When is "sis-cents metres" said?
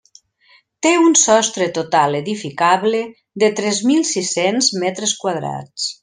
4.13-5.13